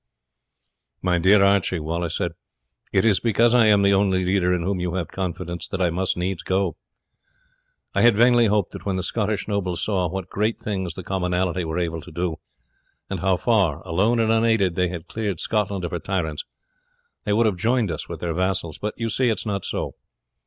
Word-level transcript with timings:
"My 1.03 1.19
dear 1.19 1.43
Archie," 1.43 1.79
Wallace 1.79 2.17
said, 2.17 2.31
"it 2.91 3.05
is 3.05 3.19
because 3.19 3.53
I 3.53 3.67
am 3.67 3.83
the 3.83 3.93
only 3.93 4.25
leader 4.25 4.51
in 4.51 4.63
whom 4.63 4.79
you 4.79 4.95
have 4.95 5.09
confidence 5.09 5.67
that 5.67 5.79
I 5.79 5.91
must 5.91 6.17
needs 6.17 6.41
go. 6.41 6.75
I 7.93 8.01
had 8.01 8.15
vainly 8.17 8.47
hoped 8.47 8.71
that 8.71 8.83
when 8.83 8.95
the 8.95 9.03
Scottish 9.03 9.47
nobles 9.47 9.83
saw 9.83 10.07
what 10.09 10.27
great 10.27 10.57
things 10.57 10.95
the 10.95 11.03
commonalty 11.03 11.63
were 11.63 11.77
able 11.77 12.01
to 12.01 12.11
do, 12.11 12.37
and 13.11 13.19
how 13.19 13.37
far, 13.37 13.81
alone 13.85 14.19
and 14.19 14.31
unaided, 14.31 14.73
they 14.73 14.87
had 14.89 15.05
cleared 15.07 15.39
Scotland 15.39 15.85
of 15.85 15.91
her 15.91 15.99
tyrants, 15.99 16.45
they 17.25 17.33
would 17.33 17.45
have 17.45 17.57
joined 17.57 17.91
us 17.91 18.09
with 18.09 18.21
their 18.21 18.33
vassals; 18.33 18.79
but 18.79 18.95
you 18.97 19.07
see 19.07 19.29
it 19.29 19.37
is 19.37 19.45
not 19.45 19.63
so. 19.63 19.93